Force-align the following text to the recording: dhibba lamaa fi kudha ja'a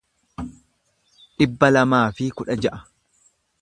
dhibba 1.37 1.71
lamaa 1.77 2.03
fi 2.17 2.31
kudha 2.39 2.61
ja'a 2.65 2.85